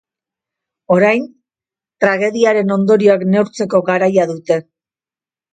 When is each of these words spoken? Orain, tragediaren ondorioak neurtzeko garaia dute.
Orain, 0.95 1.27
tragediaren 2.05 2.73
ondorioak 2.77 3.27
neurtzeko 3.35 3.83
garaia 3.91 4.29
dute. 4.33 4.63